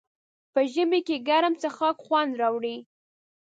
[0.53, 2.77] په ژمي کې ګرم څښاک خوند راوړي.